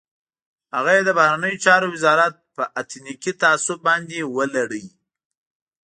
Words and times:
هغه 0.75 0.91
یې 0.97 1.01
د 1.07 1.11
بهرنیو 1.19 1.61
چارو 1.65 1.87
وزارت 1.95 2.33
په 2.55 2.63
اتنیکي 2.81 3.31
تعصب 3.41 3.79
باندې 3.87 4.29
ولړلو. 4.35 4.83